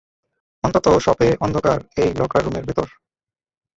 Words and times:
অন্তত 0.63 0.85
শপে 0.97 1.27
অন্ধকার 1.39 1.79
এই 1.97 2.09
লকার 2.15 2.41
রুমের 2.43 2.65
ভেতর! 2.65 2.87